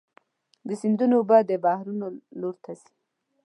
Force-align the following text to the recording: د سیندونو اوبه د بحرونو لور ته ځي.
د 0.67 0.69
سیندونو 0.81 1.15
اوبه 1.19 1.37
د 1.49 1.51
بحرونو 1.65 2.07
لور 2.39 2.55
ته 2.63 2.71
ځي. 2.81 2.91